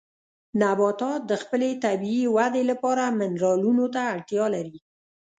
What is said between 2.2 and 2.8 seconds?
ودې